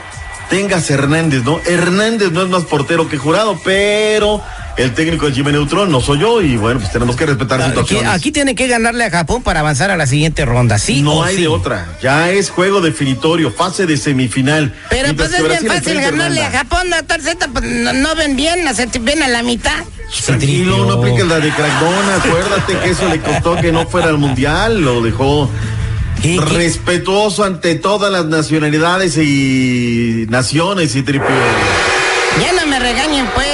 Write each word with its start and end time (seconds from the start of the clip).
tengas 0.48 0.90
Hernández, 0.90 1.44
¿no? 1.44 1.60
Hernández 1.66 2.32
no 2.32 2.42
es 2.42 2.48
más 2.48 2.64
portero 2.64 3.08
que 3.08 3.18
Jurado, 3.18 3.58
pero 3.64 4.42
el 4.76 4.94
técnico 4.94 5.26
del 5.26 5.34
Jimmy 5.34 5.52
Neutron 5.52 5.90
no 5.90 6.00
soy 6.00 6.18
yo 6.20 6.40
y 6.40 6.56
bueno, 6.56 6.80
pues 6.80 6.90
tenemos 6.92 7.14
que 7.16 7.26
respetar 7.26 7.60
Aquí, 7.60 7.70
situaciones. 7.70 8.10
aquí 8.10 8.32
tiene 8.32 8.54
que 8.54 8.66
ganarle 8.68 9.04
a 9.04 9.10
Japón 9.10 9.42
para 9.42 9.60
avanzar 9.60 9.90
a 9.90 9.96
la 9.96 10.06
siguiente 10.06 10.44
ronda, 10.44 10.78
¿sí? 10.78 11.02
no 11.02 11.22
hay 11.22 11.36
sí? 11.36 11.42
de 11.42 11.48
otra, 11.48 11.96
ya 12.02 12.30
es 12.30 12.50
juego 12.50 12.80
definitorio, 12.80 13.50
fase 13.52 13.86
de 13.86 13.96
semifinal. 13.96 14.74
Pero 14.90 15.04
Mientras 15.04 15.28
pues 15.30 15.42
es 15.42 15.48
bien 15.62 15.72
fácil 15.72 16.00
ganarle 16.00 16.42
a. 16.44 16.50
Japón, 16.50 16.90
doctor 16.90 17.20
Z, 17.20 17.48
pues 17.52 17.64
no, 17.64 17.92
no 17.92 18.14
ven 18.14 18.36
bien, 18.36 18.60
bien 19.00 19.22
a 19.22 19.28
la 19.28 19.42
mitad. 19.42 19.84
Tranquilo, 20.26 20.84
no 20.86 20.92
apliques 20.94 21.26
la 21.26 21.38
de 21.38 21.50
Crackdona, 21.50 22.16
acuérdate 22.16 22.78
que 22.78 22.90
eso 22.90 23.08
le 23.08 23.20
costó 23.20 23.56
que 23.56 23.72
no 23.72 23.86
fuera 23.86 24.08
al 24.08 24.18
mundial, 24.18 24.80
lo 24.82 25.00
dejó 25.02 25.50
¿Qué- 26.20 26.38
qué? 26.38 26.44
respetuoso 26.54 27.44
ante 27.44 27.74
todas 27.76 28.12
las 28.12 28.26
nacionalidades 28.26 29.16
y 29.18 30.26
naciones 30.28 30.94
y 30.96 31.02
tripio. 31.02 31.28
Ya 32.40 32.52
no 32.60 32.66
me 32.66 32.78
regañen, 32.78 33.26
pues. 33.34 33.51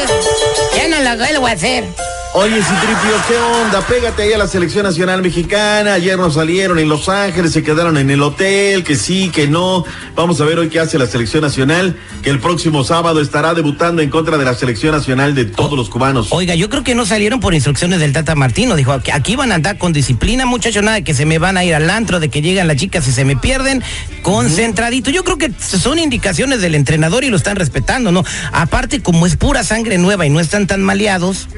No 1.18 1.24
lo 1.24 1.40
vuelvo 1.40 1.46
a 1.48 1.50
hacer. 1.50 2.07
Oye, 2.34 2.56
Citripio, 2.56 3.16
¿qué 3.26 3.36
onda? 3.38 3.80
Pégate 3.80 4.22
ahí 4.22 4.32
a 4.34 4.38
la 4.38 4.46
selección 4.46 4.84
nacional 4.84 5.22
mexicana. 5.22 5.94
Ayer 5.94 6.18
nos 6.18 6.34
salieron 6.34 6.78
en 6.78 6.86
Los 6.86 7.08
Ángeles, 7.08 7.52
se 7.52 7.62
quedaron 7.62 7.96
en 7.96 8.10
el 8.10 8.22
hotel, 8.22 8.84
que 8.84 8.96
sí, 8.96 9.30
que 9.30 9.48
no. 9.48 9.84
Vamos 10.14 10.38
a 10.40 10.44
ver 10.44 10.58
hoy 10.58 10.68
qué 10.68 10.78
hace 10.78 10.98
la 10.98 11.06
selección 11.06 11.42
nacional, 11.42 11.96
que 12.22 12.28
el 12.28 12.38
próximo 12.38 12.84
sábado 12.84 13.22
estará 13.22 13.54
debutando 13.54 14.02
en 14.02 14.10
contra 14.10 14.36
de 14.36 14.44
la 14.44 14.54
selección 14.54 14.94
nacional 14.94 15.34
de 15.34 15.46
todos 15.46 15.76
los 15.76 15.88
cubanos. 15.88 16.28
Oiga, 16.30 16.54
yo 16.54 16.68
creo 16.68 16.84
que 16.84 16.94
no 16.94 17.06
salieron 17.06 17.40
por 17.40 17.54
instrucciones 17.54 17.98
del 17.98 18.12
Tata 18.12 18.34
Martino. 18.34 18.76
Dijo, 18.76 18.92
aquí, 18.92 19.34
van 19.34 19.50
a 19.50 19.54
andar 19.54 19.78
con 19.78 19.94
disciplina, 19.94 20.44
muchachos, 20.44 20.82
nada 20.82 21.00
que 21.00 21.14
se 21.14 21.24
me 21.24 21.38
van 21.38 21.56
a 21.56 21.64
ir 21.64 21.74
al 21.74 21.88
antro, 21.88 22.20
de 22.20 22.28
que 22.28 22.42
llegan 22.42 22.68
las 22.68 22.76
chicas 22.76 23.08
y 23.08 23.12
se 23.12 23.24
me 23.24 23.36
pierden. 23.36 23.82
Concentradito. 24.22 25.10
Yo 25.10 25.24
creo 25.24 25.38
que 25.38 25.50
son 25.58 25.98
indicaciones 25.98 26.60
del 26.60 26.74
entrenador 26.74 27.24
y 27.24 27.30
lo 27.30 27.38
están 27.38 27.56
respetando, 27.56 28.12
¿no? 28.12 28.22
Aparte, 28.52 29.02
como 29.02 29.26
es 29.26 29.36
pura 29.36 29.64
sangre 29.64 29.96
nueva 29.96 30.26
y 30.26 30.30
no 30.30 30.40
están 30.40 30.66
tan 30.66 30.82
maleados. 30.82 31.48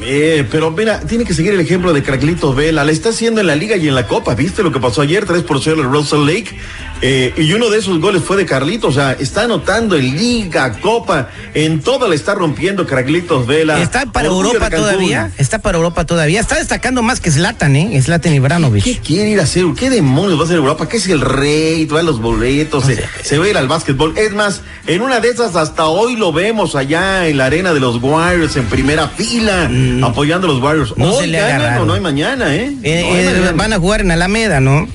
Eh, 0.00 0.46
pero 0.50 0.70
mira, 0.70 1.00
tiene 1.00 1.24
que 1.24 1.32
seguir 1.32 1.54
el 1.54 1.60
ejemplo 1.60 1.92
de 1.92 2.02
Craclito 2.02 2.54
Vela. 2.54 2.84
La 2.84 2.92
está 2.92 3.10
haciendo 3.10 3.40
en 3.40 3.46
la 3.46 3.56
liga 3.56 3.76
y 3.76 3.88
en 3.88 3.94
la 3.94 4.06
copa. 4.06 4.34
¿Viste 4.34 4.62
lo 4.62 4.72
que 4.72 4.80
pasó 4.80 5.02
ayer? 5.02 5.24
3 5.24 5.42
por 5.42 5.62
0 5.62 5.82
el 5.82 5.88
Russell 5.88 6.26
Lake. 6.26 6.56
Eh, 7.02 7.34
y 7.36 7.52
uno 7.52 7.68
de 7.68 7.78
esos 7.78 8.00
goles 8.00 8.22
fue 8.22 8.36
de 8.36 8.46
Carlito. 8.46 8.88
O 8.88 8.92
sea, 8.92 9.12
está 9.12 9.42
anotando 9.42 9.96
en 9.96 10.16
liga, 10.16 10.72
copa. 10.80 11.28
En 11.54 11.80
todo 11.80 12.08
le 12.08 12.16
está 12.16 12.34
rompiendo 12.34 12.86
Craclitos 12.86 13.46
Vela. 13.46 13.80
¿Está 13.80 14.06
para 14.06 14.28
Europa 14.28 14.70
todavía? 14.70 15.30
Está 15.36 15.58
para 15.58 15.76
Europa 15.76 16.04
todavía. 16.06 16.40
Está 16.40 16.56
destacando 16.56 17.02
más 17.02 17.20
que 17.20 17.30
Zlatan, 17.30 17.76
¿eh? 17.76 18.00
Zlatan 18.00 18.34
Ibranovic. 18.34 18.84
¿Qué 18.84 18.98
quiere 18.98 19.30
ir 19.30 19.40
a 19.40 19.42
hacer? 19.42 19.64
¿Qué 19.76 19.90
demonios 19.90 20.38
va 20.38 20.42
a 20.42 20.44
hacer 20.46 20.56
Europa? 20.56 20.88
¿Qué 20.88 20.96
es 20.96 21.06
el 21.08 21.20
rey? 21.20 21.86
Trae 21.86 22.02
los 22.02 22.20
boletos, 22.20 22.84
se, 22.84 23.02
se 23.22 23.38
va 23.38 23.44
a 23.44 23.48
ir 23.48 23.56
al 23.56 23.68
básquetbol. 23.68 24.16
Es 24.16 24.32
más, 24.32 24.62
en 24.86 25.02
una 25.02 25.20
de 25.20 25.28
esas 25.28 25.54
hasta 25.56 25.86
hoy 25.86 26.16
lo 26.16 26.32
vemos 26.32 26.76
allá 26.76 27.26
en 27.28 27.36
la 27.38 27.46
arena 27.46 27.74
de 27.74 27.80
los 27.80 28.02
Warriors 28.02 28.56
en 28.56 28.66
primera 28.66 29.08
fila, 29.08 29.70
apoyando 30.02 30.46
a 30.46 30.50
los 30.52 30.62
Warriors. 30.62 30.92
Mm. 30.96 31.02
No 31.02 31.12
hoy 31.14 31.24
se 31.24 31.26
le 31.26 31.40
ganan 31.40 31.82
o 31.82 31.84
no 31.86 31.92
hay 31.94 32.00
mañana, 32.00 32.54
¿eh? 32.54 32.72
Eh, 32.82 33.02
No 33.02 33.14
hay 33.14 33.20
eh, 33.26 33.30
mañana. 33.32 33.52
van 33.52 33.72
a 33.72 33.78
jugar 33.78 34.00
en 34.00 34.10
Alameda, 34.10 34.60
¿no? 34.60 34.88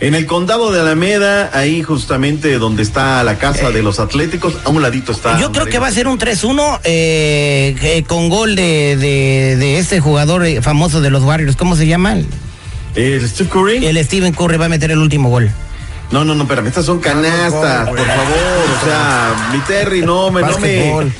En 0.00 0.14
el 0.14 0.26
condado 0.26 0.70
de 0.70 0.80
Alameda, 0.80 1.50
ahí 1.52 1.82
justamente 1.82 2.58
donde 2.58 2.84
está 2.84 3.22
la 3.24 3.36
casa 3.36 3.70
de 3.72 3.82
los 3.82 3.98
Atléticos, 3.98 4.56
a 4.64 4.68
un 4.68 4.80
ladito 4.80 5.10
está. 5.10 5.40
Yo 5.40 5.50
creo 5.50 5.66
que 5.66 5.80
va 5.80 5.88
a 5.88 5.90
ser 5.90 6.06
un 6.06 6.18
3-1 6.20 6.80
eh, 6.84 7.76
eh, 7.82 8.04
con 8.06 8.28
gol 8.28 8.54
de, 8.54 8.96
de, 8.96 9.56
de 9.56 9.78
este 9.78 9.98
jugador 9.98 10.46
eh, 10.46 10.62
famoso 10.62 11.00
de 11.00 11.10
los 11.10 11.24
Warriors. 11.24 11.56
¿Cómo 11.56 11.74
se 11.74 11.88
llama? 11.88 12.16
¿El 12.94 13.28
Steve 13.28 13.50
Curry? 13.50 13.86
El 13.86 14.04
Steven 14.04 14.32
Curry 14.32 14.56
va 14.56 14.66
a 14.66 14.68
meter 14.68 14.92
el 14.92 14.98
último 14.98 15.30
gol. 15.30 15.50
No, 16.10 16.24
no, 16.24 16.34
no, 16.34 16.44
espérame, 16.44 16.68
estas 16.68 16.86
son 16.86 17.00
canastas, 17.00 17.86
por 17.88 17.98
favor. 17.98 18.64
O 18.80 18.84
sea, 18.86 19.50
mi 19.52 19.58
Terry, 19.60 20.00
no 20.00 20.30
me, 20.30 20.40
no 20.40 20.58
me. 20.58 21.12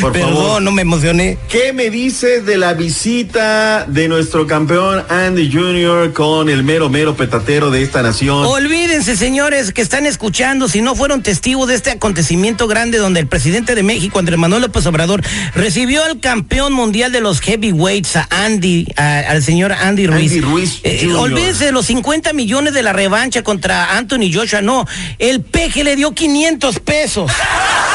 Por 0.00 0.12
Perdón, 0.12 0.34
favor. 0.34 0.62
no 0.62 0.72
me 0.72 0.82
emocioné. 0.82 1.38
¿Qué 1.48 1.72
me 1.72 1.90
dices 1.90 2.44
de 2.44 2.56
la 2.58 2.74
visita 2.74 3.84
de 3.86 4.08
nuestro 4.08 4.48
campeón 4.48 5.04
Andy 5.08 5.48
Jr. 5.52 6.12
con 6.12 6.48
el 6.48 6.64
mero, 6.64 6.88
mero 6.88 7.14
petatero 7.16 7.70
de 7.70 7.82
esta 7.82 8.02
nación? 8.02 8.44
Olvídense, 8.46 9.16
señores, 9.16 9.70
que 9.72 9.80
están 9.80 10.06
escuchando, 10.06 10.66
si 10.68 10.80
no 10.82 10.96
fueron 10.96 11.22
testigos 11.22 11.68
de 11.68 11.76
este 11.76 11.90
acontecimiento 11.92 12.66
grande 12.66 12.98
donde 12.98 13.20
el 13.20 13.28
presidente 13.28 13.76
de 13.76 13.84
México, 13.84 14.18
Andrés 14.18 14.38
Manuel 14.40 14.62
López 14.62 14.84
Obrador, 14.86 15.22
recibió 15.54 16.02
al 16.04 16.18
campeón 16.18 16.72
mundial 16.72 17.12
de 17.12 17.20
los 17.20 17.40
heavyweights, 17.40 18.16
a 18.16 18.26
Andy, 18.30 18.88
a- 18.96 19.20
al 19.20 19.42
señor 19.44 19.70
Andy 19.72 20.08
Ruiz. 20.08 20.32
Andy 20.32 20.40
Ruiz 20.40 20.80
Eh, 20.82 21.08
olvídense 21.16 21.66
de 21.66 21.72
los 21.72 21.86
50 21.86 22.32
millones 22.32 22.74
de 22.74 22.82
la 22.82 22.92
revancha 22.92 23.42
contra 23.44 23.96
Anthony 23.96 24.31
Joshua, 24.32 24.60
no. 24.62 24.86
El 25.18 25.40
peje 25.42 25.84
le 25.84 25.96
dio 25.96 26.12
500 26.12 26.78
pesos. 26.80 27.30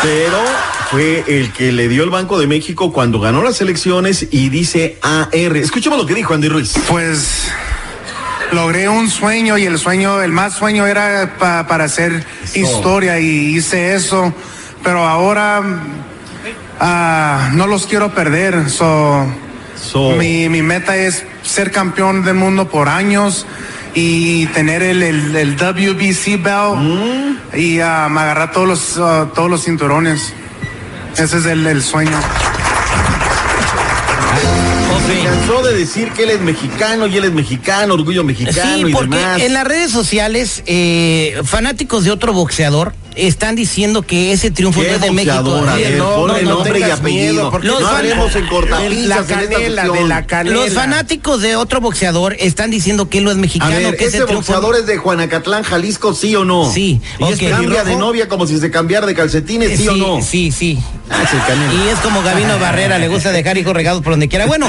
Pero 0.03 0.37
fue 0.91 1.23
el 1.27 1.51
que 1.51 1.71
le 1.71 1.87
dio 1.87 2.03
el 2.03 2.09
Banco 2.09 2.39
de 2.39 2.47
México 2.47 2.93
cuando 2.93 3.19
ganó 3.19 3.41
las 3.43 3.59
elecciones 3.61 4.27
y 4.31 4.49
dice 4.49 4.97
AR. 5.01 5.57
Escuchemos 5.57 5.97
lo 5.97 6.05
que 6.05 6.13
dijo 6.13 6.33
Andy 6.33 6.49
Ruiz. 6.49 6.73
Pues 6.87 7.47
logré 8.51 8.87
un 8.87 9.09
sueño 9.09 9.57
y 9.57 9.65
el 9.65 9.77
sueño, 9.79 10.21
el 10.21 10.31
más 10.31 10.53
sueño 10.53 10.85
era 10.87 11.35
pa- 11.37 11.67
para 11.67 11.85
hacer 11.85 12.23
historia 12.53 13.19
y 13.19 13.57
hice 13.57 13.93
eso, 13.95 14.33
pero 14.83 15.05
ahora 15.05 15.61
ah, 16.79 17.49
no 17.53 17.67
los 17.67 17.87
quiero 17.87 18.13
perder. 18.13 18.69
So, 18.69 19.25
So, 19.81 20.11
mi, 20.11 20.49
mi 20.49 20.61
meta 20.63 20.97
es 20.97 21.23
ser 21.43 21.71
campeón 21.71 22.23
del 22.23 22.33
mundo 22.33 22.67
por 22.67 22.89
años 22.89 23.45
y 23.99 24.45
tener 24.47 24.83
el, 24.83 25.01
el, 25.01 25.35
el 25.35 25.55
WBC 25.55 26.39
belt 26.43 27.55
y 27.55 27.79
ah, 27.79 28.05
agarrar 28.05 28.51
todos 28.51 28.67
los, 28.67 28.97
ah, 28.99 29.27
todos 29.33 29.49
los 29.49 29.63
cinturones. 29.63 30.33
Ese 31.17 31.39
es 31.39 31.45
el, 31.47 31.65
el 31.65 31.81
sueño. 31.81 32.15
se 35.07 35.23
cansó 35.23 35.63
de 35.63 35.73
decir 35.73 36.11
que 36.11 36.23
él 36.25 36.29
es 36.29 36.41
mexicano 36.41 37.07
y 37.07 37.17
él 37.17 37.23
es 37.25 37.31
mexicano, 37.31 37.95
orgullo 37.95 38.23
mexicano 38.23 38.75
Sí, 38.75 38.83
y 38.87 38.91
porque 38.93 39.17
demás. 39.17 39.41
en 39.41 39.53
las 39.53 39.65
redes 39.65 39.89
sociales, 39.89 40.61
eh, 40.67 41.41
fanáticos 41.43 42.03
de 42.03 42.11
otro 42.11 42.33
boxeador 42.33 42.93
están 43.17 43.55
diciendo 43.55 44.01
que 44.03 44.31
ese 44.31 44.51
triunfo 44.51 44.81
no 44.81 44.85
¿Qué 44.87 44.95
es 44.95 45.01
de 45.01 45.11
México. 45.11 45.33
A 45.67 45.75
Sí, 45.77 45.83
no, 45.97 46.27
no, 46.27 46.33
no 46.41 46.41
nombre 46.41 46.79
y 46.79 46.83
apellido. 46.83 47.51
miedo, 47.51 47.59
los 47.61 47.81
fan- 47.83 48.05
La 49.07 49.23
canela, 49.25 49.87
de 49.89 50.03
la 50.05 50.25
canela. 50.25 50.55
Los 50.55 50.73
fanáticos 50.73 51.41
de 51.41 51.55
otro 51.55 51.81
boxeador 51.81 52.35
están 52.39 52.71
diciendo 52.71 53.09
que 53.09 53.19
él 53.19 53.23
no 53.25 53.31
es 53.31 53.37
A 53.37 53.39
mexicano, 53.41 53.71
ver, 53.75 53.97
que 53.97 54.05
¿ese 54.05 54.17
ese 54.17 54.25
triunfo- 54.25 54.35
boxeador 54.37 54.75
es 54.75 54.85
de 54.85 54.97
Juanacatlán, 54.97 55.63
Jalisco, 55.63 56.13
sí 56.13 56.35
o 56.35 56.45
no? 56.45 56.71
Sí, 56.71 57.01
¿Y 57.19 57.23
es 57.25 57.41
ok. 57.41 57.49
cambia 57.49 57.83
de 57.83 57.95
novia 57.95 58.27
como 58.27 58.45
si 58.47 58.57
se 58.59 58.71
cambiara 58.71 59.05
de 59.07 59.13
calcetines, 59.15 59.77
sí, 59.77 59.87
o 59.87 59.95
no? 59.95 60.21
Sí, 60.21 60.51
sí. 60.51 60.77
Ah, 61.09 61.23
Canelo. 61.47 61.73
Y 61.85 61.87
es 61.89 61.99
como 61.99 62.21
Gabino 62.21 62.59
Barrera, 62.59 62.97
le 62.99 63.07
gusta 63.07 63.31
dejar 63.31 63.57
hijos 63.57 63.73
regados 63.73 64.01
por 64.03 64.13
donde 64.13 64.27
quiera. 64.27 64.45
Bueno, 64.57 64.67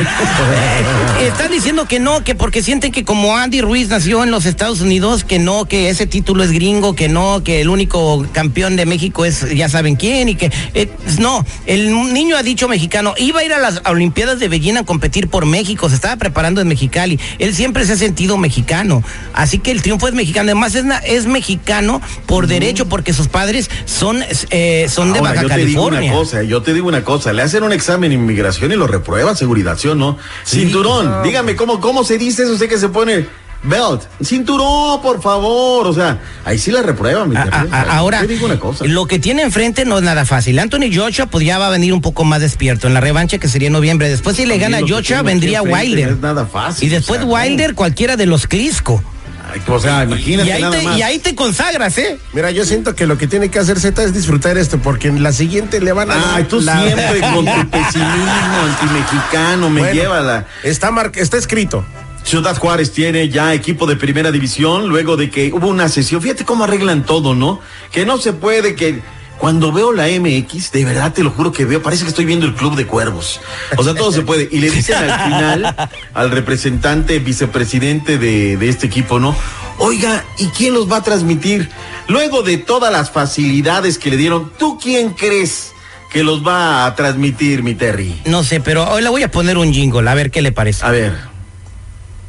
están 1.21 1.51
diciendo 1.51 1.87
que 1.87 1.99
no, 2.01 2.23
que 2.25 2.35
porque 2.35 2.63
sienten 2.63 2.93
que 2.93 3.05
como 3.05 3.37
Andy 3.37 3.61
Ruiz 3.61 3.89
nació 3.89 4.23
en 4.25 4.31
los 4.31 4.47
Estados 4.47 4.81
Unidos, 4.81 5.25
que 5.25 5.39
no, 5.39 5.65
que 5.67 5.89
ese 5.91 6.07
título 6.07 6.43
es 6.45 6.53
gringo, 6.53 6.95
que 6.95 7.09
no, 7.09 7.43
que 7.45 7.61
el 7.61 7.69
único 7.69 8.25
campeón 8.39 8.77
de 8.77 8.87
México 8.87 9.25
es 9.25 9.53
ya 9.53 9.69
saben 9.69 9.97
quién 9.97 10.29
y 10.29 10.37
que 10.37 10.53
eh, 10.75 10.89
no, 11.19 11.45
el 11.67 12.13
niño 12.13 12.37
ha 12.37 12.45
dicho 12.45 12.69
mexicano, 12.69 13.15
iba 13.19 13.41
a 13.41 13.45
ir 13.45 13.53
a 13.53 13.59
las 13.59 13.83
Olimpiadas 13.85 14.39
de 14.39 14.47
Beijing 14.49 14.77
a 14.77 14.85
competir 14.85 15.27
por 15.27 15.45
México, 15.45 15.89
se 15.89 15.97
estaba 15.97 16.15
preparando 16.15 16.61
en 16.61 16.69
Mexicali, 16.69 17.19
él 17.41 17.53
siempre 17.53 17.85
se 17.85 17.95
ha 17.95 17.97
sentido 17.97 18.37
mexicano, 18.39 19.03
así 19.33 19.59
que 19.59 19.73
el 19.73 19.83
triunfo 19.83 20.07
es 20.07 20.15
mexicano, 20.15 20.47
además 20.53 20.77
es, 20.77 20.85
na- 20.85 20.99
es 20.99 21.27
mexicano 21.27 22.01
por 22.27 22.47
derecho 22.47 22.89
porque 22.89 23.13
sus 23.13 23.27
padres 23.27 23.69
son, 23.87 24.23
eh, 24.51 24.87
son 24.89 25.13
de 25.13 25.21
Baja 25.21 25.43
yo 25.43 25.49
te 25.49 25.57
digo 25.57 25.83
California. 25.89 26.13
una 26.13 26.21
cosa, 26.21 26.43
yo 26.45 26.63
te 26.63 26.75
digo 26.75 26.87
una 26.87 27.03
cosa, 27.03 27.33
le 27.33 27.43
hacen 27.43 27.65
un 27.65 27.73
examen 27.73 28.11
de 28.11 28.15
inmigración 28.15 28.71
y 28.71 28.77
lo 28.77 28.87
reprueba, 28.87 29.35
seguridad, 29.35 29.77
¿sí 29.79 29.89
o 29.89 29.97
no? 29.97 30.17
Cinturón, 30.47 31.25
dígame, 31.25 31.57
¿cómo, 31.57 31.81
¿cómo 31.81 32.05
se 32.05 32.19
dice 32.19 32.45
eso 32.45 32.53
usted 32.53 32.69
que 32.69 32.79
se 32.79 32.89
pone? 32.89 33.27
Belt, 33.63 34.03
cinturón, 34.23 35.03
por 35.03 35.21
favor, 35.21 35.87
o 35.89 35.93
sea, 35.93 36.19
ahí 36.45 36.59
sí 36.59 36.71
la 36.71 36.81
reprueban, 36.83 37.29
mi 37.29 37.37
A- 37.37 37.43
a- 37.43 37.45
terreno. 37.45 37.75
a- 37.75 37.83
ahora, 37.97 38.23
digo 38.23 38.47
una 38.47 38.59
cosa. 38.61 38.85
lo 38.87 39.07
que 39.07 39.19
tiene 39.19 39.43
enfrente 39.43 39.85
no 39.85 39.99
es 39.99 40.05
nada 40.05 40.25
fácil. 40.25 40.59
Anthony 40.61 40.91
Joshua 40.95 41.27
pues 41.27 41.45
ya 41.45 41.59
va 41.59 41.67
a 41.67 41.71
venir 41.71 41.93
un 41.93 42.01
poco 42.01 42.25
más 42.25 42.41
despierto 42.41 42.87
en 42.87 42.95
la 42.95 43.01
revancha 43.01 43.39
que 43.39 43.49
sería 43.49 43.67
en 43.67 43.73
noviembre. 43.73 44.09
Después 44.09 44.37
si 44.37 44.47
le 44.47 44.59
gana 44.59 44.79
Joshua 44.87 45.23
vendría 45.23 45.63
Wilder. 45.63 46.09
no 46.11 46.15
es 46.15 46.21
nada 46.21 46.47
fácil, 46.47 46.87
y 46.87 46.91
después 46.91 47.19
o 47.21 47.23
sea, 47.23 47.27
no. 47.29 47.35
Wilder 47.35 47.75
cualquiera 47.75 48.17
de 48.17 48.27
los 48.27 48.47
Clisco. 48.47 49.03
Ay, 49.51 49.63
o 49.67 49.81
sea, 49.81 50.05
imagínate 50.05 50.49
Y 50.49 50.53
ahí, 50.53 50.61
nada 50.63 50.77
te, 50.77 50.83
más. 50.85 50.99
y 50.99 51.03
ahí 51.03 51.19
te 51.19 51.35
consagras, 51.35 51.97
¿eh? 51.97 52.19
Mira, 52.35 52.51
yo 52.51 52.67
siento 52.67 52.95
que 52.95 53.07
lo 53.07 53.17
que 53.17 53.27
tiene 53.27 53.49
que 53.51 53.59
hacer 53.59 53.81
Z 53.81 54.03
es 54.05 54.13
disfrutar 54.13 54.59
esto, 54.59 54.79
porque 54.79 55.09
en 55.09 55.23
la 55.23 55.33
siguiente 55.33 55.81
le 55.81 55.93
van 55.93 56.11
a 56.11 56.35
Ay, 56.37 56.45
tú 56.45 56.61
la- 56.61 56.83
siempre 56.83 57.21
con 57.21 57.47
tu 57.47 57.71
pesimismo 57.71 58.59
antimexicano, 58.83 59.71
me 59.71 59.81
Bueno, 59.81 59.95
llévala. 59.95 60.47
Está, 60.63 60.91
mar- 60.91 61.13
está 61.15 61.39
escrito. 61.39 61.83
Ciudad 62.29 62.59
Juárez 62.59 62.93
tiene 62.93 63.31
ya 63.31 63.55
equipo 63.55 63.87
de 63.87 63.97
primera 63.97 64.31
división 64.31 64.87
luego 64.87 65.17
de 65.17 65.31
que 65.31 65.51
hubo 65.51 65.67
una 65.67 65.89
sesión. 65.89 66.21
Fíjate 66.21 66.45
cómo 66.45 66.65
arreglan 66.65 67.07
todo, 67.07 67.35
¿no? 67.35 67.59
Que 67.91 68.05
no 68.05 68.19
se 68.19 68.35
puede, 68.35 68.75
que 68.75 69.01
cuando 69.39 69.73
veo 69.73 69.93
la 69.95 70.09
MX, 70.09 70.71
de 70.73 70.85
verdad 70.85 71.15
te 71.15 71.23
lo 71.23 71.31
juro 71.31 71.53
que 71.53 71.65
veo, 71.65 71.83
parece 71.83 72.03
que 72.03 72.11
estoy 72.11 72.27
viendo 72.27 72.45
el 72.45 72.55
Club 72.55 72.77
de 72.77 72.87
Cuervos. 72.87 73.41
O 73.79 73.83
sea, 73.83 73.95
todo 73.95 74.13
se 74.13 74.21
puede. 74.21 74.47
Y 74.53 74.59
le 74.59 74.71
dicen 74.71 74.97
al 74.97 75.21
final 75.25 75.91
al 76.13 76.31
representante, 76.31 77.19
vicepresidente 77.19 78.19
de, 78.19 78.59
de 78.59 78.69
este 78.69 78.89
equipo, 78.89 79.19
¿no? 79.19 79.35
Oiga, 79.79 80.23
¿y 80.37 80.49
quién 80.49 80.75
los 80.75 80.93
va 80.93 80.99
a 80.99 81.03
transmitir? 81.03 81.71
Luego 82.09 82.43
de 82.43 82.59
todas 82.59 82.93
las 82.93 83.11
facilidades 83.11 83.97
que 83.97 84.11
le 84.11 84.19
dieron, 84.19 84.53
¿tú 84.59 84.79
quién 84.79 85.15
crees 85.15 85.73
que 86.11 86.23
los 86.25 86.47
va 86.47 86.85
a 86.85 86.95
transmitir, 86.95 87.63
mi 87.63 87.73
Terry? 87.73 88.21
No 88.27 88.45
sé, 88.45 88.61
pero 88.61 88.87
hoy 88.91 89.01
le 89.01 89.09
voy 89.09 89.23
a 89.23 89.31
poner 89.31 89.57
un 89.57 89.73
jingle, 89.73 90.11
a 90.11 90.15
ver 90.15 90.31
qué 90.31 90.43
le 90.43 90.53
parece. 90.53 90.85
A 90.85 90.91
ver. 90.91 91.28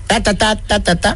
Ta, 0.10 0.18
ta, 0.20 0.34
ta, 0.34 0.56
ta, 0.56 0.80
ta, 0.80 0.96
ta. 0.96 1.16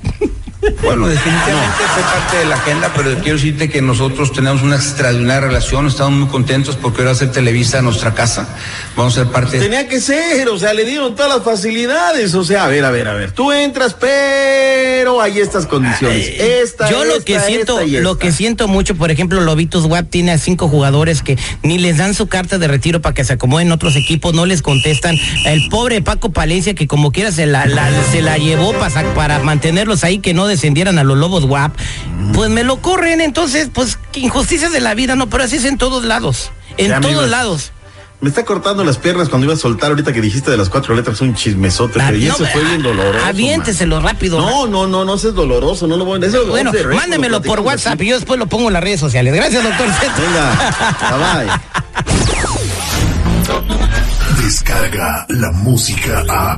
Bueno, 0.81 1.07
definitivamente 1.07 1.83
fue 1.93 2.03
parte 2.03 2.37
de 2.37 2.45
la 2.45 2.55
agenda, 2.55 2.91
pero 2.95 3.13
quiero 3.19 3.37
decirte 3.37 3.69
que 3.69 3.81
nosotros 3.81 4.31
tenemos 4.31 4.61
una 4.61 4.75
extraordinaria 4.75 5.41
relación, 5.47 5.87
estamos 5.87 6.13
muy 6.13 6.29
contentos 6.29 6.75
porque 6.75 6.99
ahora 7.01 7.11
va 7.11 7.15
a 7.15 7.19
ser 7.19 7.31
Televisa 7.31 7.81
nuestra 7.81 8.13
casa, 8.13 8.47
vamos 8.95 9.17
a 9.17 9.23
ser 9.23 9.31
parte 9.31 9.57
de... 9.57 9.63
Tenía 9.65 9.87
que 9.87 9.99
ser, 9.99 10.47
o 10.49 10.57
sea, 10.57 10.73
le 10.73 10.85
dieron 10.85 11.15
todas 11.15 11.35
las 11.35 11.43
facilidades, 11.43 12.33
o 12.35 12.43
sea, 12.43 12.65
a 12.65 12.67
ver, 12.67 12.85
a 12.85 12.91
ver, 12.91 13.07
a 13.07 13.13
ver, 13.13 13.31
tú 13.31 13.51
entras, 13.51 13.93
pero 13.99 15.21
hay 15.21 15.39
estas 15.39 15.65
condiciones. 15.65 16.29
Esta, 16.39 16.89
Yo 16.89 17.03
lo 17.05 17.13
esta, 17.15 17.25
que 17.25 17.39
siento, 17.39 17.79
esta 17.79 17.99
lo 18.01 18.17
que 18.17 18.31
siento 18.31 18.67
mucho, 18.67 18.95
por 18.95 19.11
ejemplo, 19.11 19.41
Lobitos 19.41 19.85
Wap 19.85 20.09
tiene 20.09 20.31
a 20.31 20.37
cinco 20.37 20.67
jugadores 20.67 21.21
que 21.21 21.37
ni 21.61 21.77
les 21.77 21.97
dan 21.97 22.13
su 22.13 22.27
carta 22.27 22.57
de 22.57 22.67
retiro 22.67 23.01
para 23.01 23.13
que 23.13 23.23
se 23.23 23.33
acomoden 23.33 23.67
en 23.67 23.73
otros 23.73 23.95
equipos, 23.95 24.33
no 24.33 24.45
les 24.45 24.61
contestan. 24.61 25.15
El 25.45 25.67
pobre 25.69 26.01
Paco 26.01 26.31
Palencia 26.31 26.73
que 26.73 26.87
como 26.87 27.11
quiera 27.11 27.31
se 27.31 27.45
la, 27.45 27.65
la- 27.65 27.89
se 28.11 28.21
la 28.21 28.37
llevó 28.37 28.73
para, 28.73 29.13
para 29.13 29.39
mantenerlos 29.39 30.03
ahí 30.03 30.19
que 30.19 30.33
no 30.33 30.47
descendieran 30.53 30.97
a 30.99 31.03
los 31.03 31.17
Lobos 31.17 31.43
Wap. 31.45 31.73
Pues 32.33 32.49
me 32.49 32.63
lo 32.63 32.77
corren, 32.81 33.21
entonces, 33.21 33.69
pues 33.73 33.99
injusticias 34.15 34.71
de 34.71 34.79
la 34.81 34.93
vida, 34.95 35.15
no, 35.15 35.29
pero 35.29 35.43
así 35.43 35.57
es 35.57 35.65
en 35.65 35.77
todos 35.77 36.03
lados, 36.05 36.51
en 36.77 36.89
Ya, 36.89 36.95
todos 36.99 37.11
amigos. 37.13 37.29
lados. 37.29 37.71
Me 38.21 38.29
está 38.29 38.45
cortando 38.45 38.85
las 38.85 38.97
piernas 38.97 39.27
cuando 39.27 39.43
iba 39.45 39.53
a 39.53 39.57
soltar 39.57 39.89
ahorita 39.89 40.13
que 40.13 40.21
dijiste 40.21 40.49
de 40.49 40.55
las 40.55 40.69
cuatro 40.69 40.95
letras 40.95 41.19
un 41.19 41.35
chismesote, 41.35 41.99
pero 41.99 42.15
y 42.17 42.23
No, 42.27 42.35
ese 42.35 42.45
fue 42.45 42.63
bien 42.63 42.81
doloroso. 42.81 43.25
Aviénteselo 43.25 43.99
rápido. 43.99 44.39
man. 44.39 44.49
No, 44.49 44.65
no, 44.67 44.87
no, 44.87 45.03
no, 45.03 45.15
ese 45.15 45.27
es 45.29 45.33
doloroso, 45.35 45.87
no 45.87 45.97
lo 45.97 46.05
voy 46.05 46.17
a 46.17 46.19
decir. 46.25 46.39
Bueno, 46.47 46.71
mándemelo 46.95 47.41
por 47.41 47.59
WhatsApp 47.59 48.01
y 48.01 48.07
yo 48.07 48.15
después 48.15 48.39
lo 48.39 48.47
pongo 48.47 48.69
en 48.69 48.73
las 48.75 48.83
redes 48.83 49.01
sociales. 49.01 49.33
Gracias, 49.35 49.61
doctor 49.61 49.87
Z. 49.99 50.13
Venga, 50.21 50.73
bye 51.11 51.45
bye. 51.45 51.53
Descarga 54.41 55.25
la 55.27 55.51
música 55.51 56.23
a. 56.29 56.57